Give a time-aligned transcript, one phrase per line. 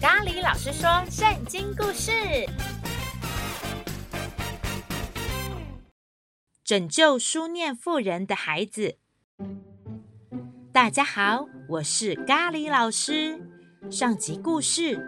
[0.00, 2.10] 咖喱老师说圣经故事：
[6.64, 8.96] 拯救书念妇人的孩子。
[10.72, 13.38] 大家好，我是咖喱老师。
[13.90, 14.98] 上集故事，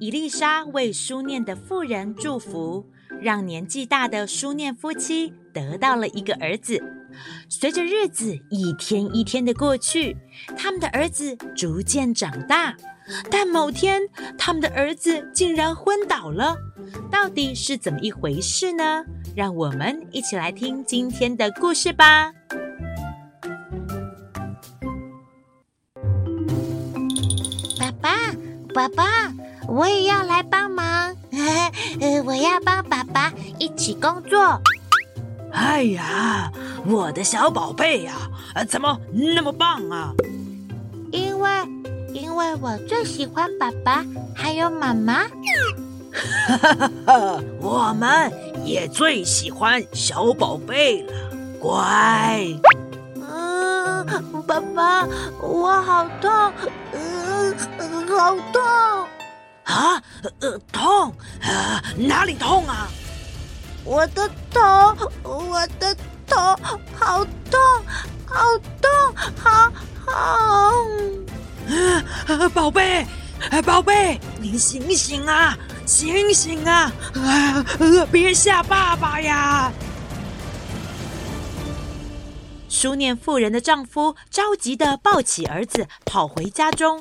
[0.00, 2.90] 伊丽莎为书念的妇人祝福，
[3.20, 6.97] 让年纪大的书念夫妻得到了一个儿子。
[7.48, 10.16] 随着日子一天一天的过去，
[10.56, 12.76] 他们的儿子逐渐长大。
[13.30, 14.02] 但某天，
[14.36, 16.56] 他们的儿子竟然昏倒了，
[17.10, 19.02] 到底是怎么一回事呢？
[19.34, 22.32] 让我们一起来听今天的故事吧。
[27.78, 28.10] 爸爸，
[28.74, 29.32] 爸爸，
[29.66, 31.16] 我也要来帮忙。
[32.26, 34.60] 我要帮爸爸一起工作。
[35.52, 36.52] 哎呀，
[36.86, 38.14] 我的小宝贝呀，
[38.68, 40.12] 怎么那么棒啊？
[41.10, 41.50] 因为，
[42.12, 45.24] 因为我最喜欢爸爸还有妈妈。
[46.48, 48.32] 哈哈哈，我们
[48.64, 51.12] 也最喜欢小宝贝了，
[51.60, 52.46] 乖。
[53.14, 54.06] 嗯，
[54.46, 55.06] 爸爸，
[55.40, 56.52] 我好痛，
[56.92, 57.56] 嗯，
[58.08, 58.62] 好痛。
[59.64, 60.02] 啊，
[60.40, 62.88] 呃，痛啊，哪里痛啊？
[63.88, 64.60] 我的头，
[65.22, 66.36] 我的头，
[66.94, 67.58] 好痛，
[68.26, 68.44] 好
[68.82, 68.90] 痛，
[69.34, 69.72] 好
[70.04, 70.84] 好。
[72.26, 73.06] 啊，宝贝，
[73.64, 76.92] 宝贝，你醒醒啊，醒醒啊！
[77.14, 77.64] 啊，
[78.12, 79.72] 别吓爸爸呀！
[82.68, 87.00] 书念妇人的丈夫着急的抱起儿子，跑回家中。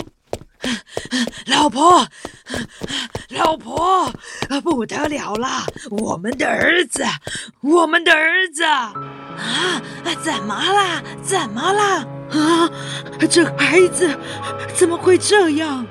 [1.46, 2.08] 老婆，
[3.30, 4.12] 老婆，
[4.64, 5.66] 不得了了！
[5.90, 7.04] 我们的儿子，
[7.62, 8.94] 我们的儿子啊！
[10.24, 11.04] 怎么了？
[11.22, 12.06] 怎么了？
[12.32, 12.70] 啊，
[13.30, 14.18] 这孩子
[14.76, 15.86] 怎么会这样？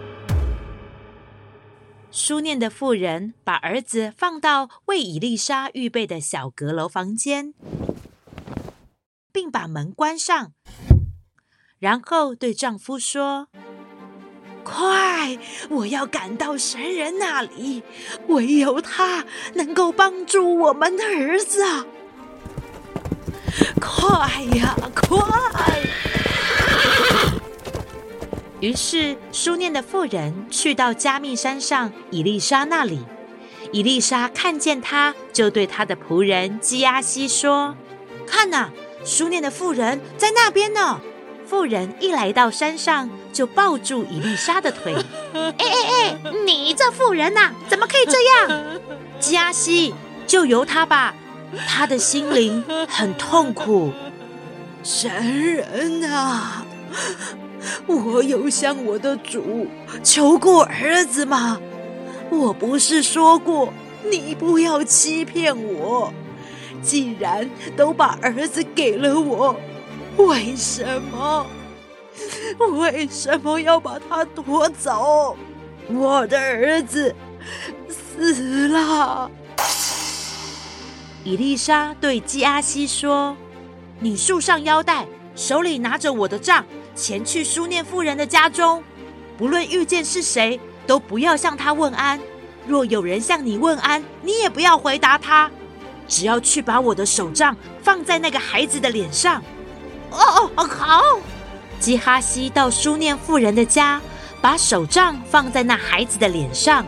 [2.11, 7.55] 书念的妇人把儿子放到为伊丽莎预备的小阁楼房间，
[9.32, 10.53] 并把门关上，
[11.78, 13.49] 然后对丈夫说。
[14.76, 15.38] 快！
[15.70, 17.82] 我要赶到神人那里，
[18.26, 21.87] 唯有他能够帮助我们的儿子啊！
[23.81, 25.19] 快呀，快！
[28.60, 33.00] 于是，书念的妇人去到加密山上以利沙那里。
[33.72, 37.75] 以利沙看见他，就对他的仆人基阿西说
[38.28, 38.70] ：“看哪，
[39.06, 41.00] 书念的妇人在那边呢。”
[41.47, 44.95] 妇人一来到山上，就抱住伊丽莎的腿。
[45.33, 48.19] 哎哎哎，你这妇人呐、啊，怎么可以这
[48.53, 48.81] 样？
[49.21, 49.95] 加西，
[50.27, 51.15] 就由他吧，
[51.69, 53.93] 他的心灵很痛苦。
[54.83, 56.65] 神人啊，
[57.87, 59.67] 我有向我的主
[60.03, 61.61] 求过儿子吗？
[62.29, 63.73] 我不是说过
[64.11, 66.12] 你不要欺骗我？
[66.83, 69.56] 既然都把儿子给了我。
[70.16, 71.47] 为什么？
[72.78, 75.37] 为什么要把他夺走？
[75.88, 77.15] 我的儿子
[77.88, 79.31] 死了。
[81.22, 83.37] 伊丽莎对基阿西说
[84.00, 88.82] ：“你束上腰带，手里拿着我的杖，前去书念妇人的家中。
[89.37, 92.19] 不论遇见是谁，都不要向他问安。
[92.66, 95.50] 若有人向你问安，你也不要回答他。
[96.09, 99.43] 只要去把我的手杖放在那个孩子的脸上。”
[100.16, 101.03] 哦哦哦好！
[101.78, 104.00] 基哈西到书念妇人的家，
[104.41, 106.84] 把手杖放在那孩子的脸上，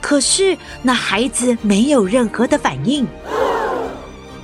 [0.00, 3.06] 可是那孩子没有任何的反应。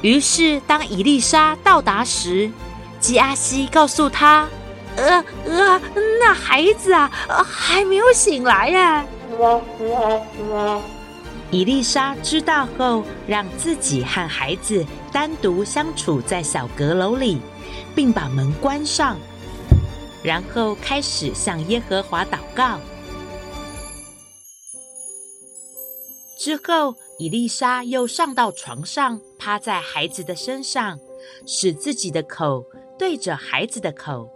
[0.01, 2.51] 于是当伊丽莎到达时，
[2.99, 4.49] 基阿西告诉他
[4.97, 5.81] ：“呃呃，
[6.19, 7.11] 那孩子啊，
[7.45, 9.05] 还没有醒来呀。”
[11.51, 17.41] 伊丽莎知道后，让自己和孩子单独相处在小阁楼里。
[17.95, 19.19] 并把门关上，
[20.23, 22.81] 然后开始向耶和华祷告。
[26.39, 30.99] 之后，伊丽莎又上到床上，趴在孩子的身上，
[31.47, 32.65] 使自己的口
[32.99, 34.29] 对着孩子的口，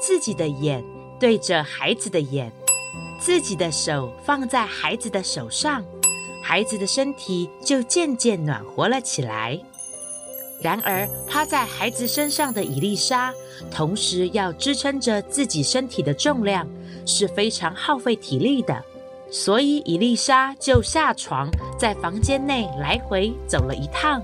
[0.00, 0.82] 自己的眼
[1.20, 2.50] 对着孩子的眼，
[3.20, 5.84] 自己的手放在孩子的手上，
[6.42, 9.60] 孩子的身体就渐渐暖和了起来。
[10.60, 13.32] 然而，趴在孩子身上的伊丽莎，
[13.70, 16.66] 同时要支撑着自己身体的重量，
[17.06, 18.82] 是非常耗费体力的。
[19.30, 24.20] 所以，伊丽莎就下床，在房间内来回走了一趟，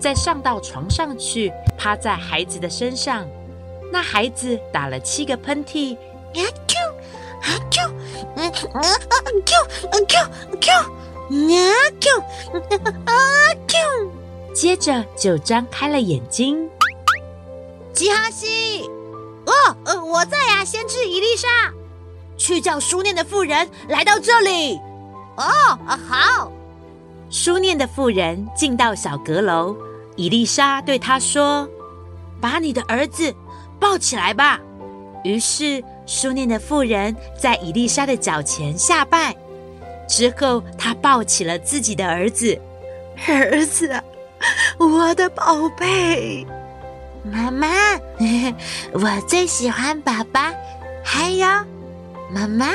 [0.00, 3.26] 再上到床上去，趴在孩子的身上。
[3.92, 6.76] 那孩子打了七个喷嚏，啊啾
[7.40, 7.90] 啊啾，
[8.36, 8.82] 嗯啊
[9.44, 9.52] ，Q
[10.08, 10.18] Q
[10.60, 11.62] Q，啊
[12.00, 12.20] Q，
[13.06, 13.12] 啊
[13.66, 14.17] Q，
[14.58, 16.68] 接着就张开了眼睛。
[17.92, 18.90] 吉哈西，
[19.46, 19.52] 哦，
[19.84, 21.46] 呃，我在呀，先知伊丽莎，
[22.36, 24.74] 去叫书念的妇人来到这里。
[25.36, 25.46] 哦，
[25.86, 26.50] 啊，好。
[27.30, 29.76] 书念的妇人进到小阁楼，
[30.16, 31.68] 伊丽莎对他说
[32.42, 33.32] ：“把你的儿子
[33.78, 34.58] 抱起来吧。”
[35.22, 39.36] 于是书念的妇人在伊丽莎的脚前下拜，
[40.08, 42.60] 之后她抱起了自己的儿子。
[43.28, 44.02] 儿子，
[44.78, 46.46] 我的宝贝，
[47.24, 47.66] 妈妈，
[48.94, 50.54] 我最喜欢爸爸，
[51.04, 51.46] 还有
[52.30, 52.66] 妈妈。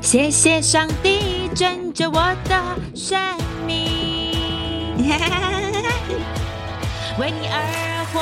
[0.00, 3.18] 谢谢上帝拯救我的生
[3.66, 4.96] 命，
[7.18, 8.20] 为你而活，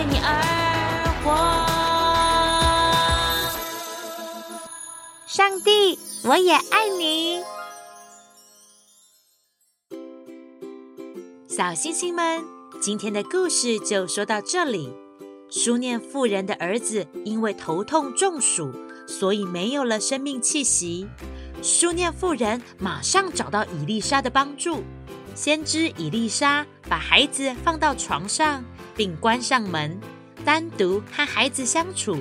[0.00, 0.32] 为你而
[1.22, 1.30] 活，
[5.26, 7.42] 上帝，我也爱你。
[11.46, 12.42] 小星星们，
[12.80, 14.90] 今天的故事就说到这里。
[15.50, 18.72] 书念妇人的儿子因为头痛中暑，
[19.06, 21.06] 所以没有了生命气息。
[21.62, 24.82] 书念妇人马上找到以利沙的帮助。
[25.34, 28.64] 先知以利沙把孩子放到床上，
[28.96, 29.98] 并关上门，
[30.44, 32.18] 单独和孩子相处。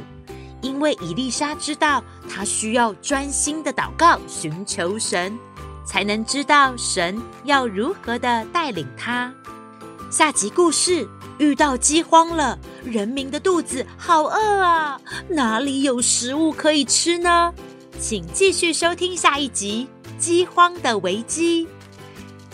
[0.62, 5.38] 因为伊丽莎知道她需要专心的祷告，寻求神。
[5.86, 9.34] 才能知道神要如何的带领她。
[10.12, 11.08] 下集故事
[11.40, 17.52] 遇到饥荒了，人民的肚子好饿啊，哪里有食物可以吃呢？
[18.00, 19.88] 请继续收听下一集
[20.22, 21.66] 《饥荒的危机》。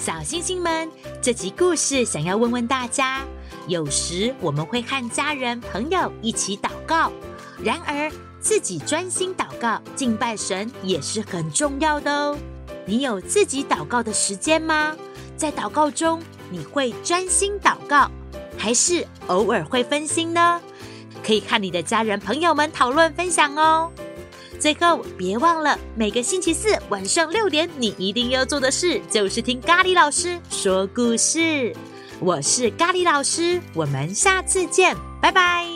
[0.06, 0.88] 小星星们，
[1.20, 3.26] 这集故事想要问问大家：
[3.68, 7.12] 有时我们会和家人朋友一起祷告，
[7.58, 12.38] 然而自己专心祷告敬拜神也是很重要的哦。
[12.86, 14.96] 你有自己祷告的时间吗？
[15.36, 16.22] 在祷告中，
[16.52, 18.08] 你会专心祷告，
[18.60, 20.62] 还是偶尔会分心呢？
[21.24, 23.92] 可以和你的家人朋友们讨论分享哦。
[24.60, 31.76] 最后，别忘了每个星期四晚上六点，你一定要做的事就是听咖喱老师说故事。
[32.20, 35.75] 我是咖喱老师，我们下次见，拜拜。